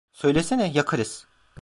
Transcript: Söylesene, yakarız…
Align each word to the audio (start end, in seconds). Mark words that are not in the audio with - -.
Söylesene, 0.11 0.71
yakarız… 0.73 1.27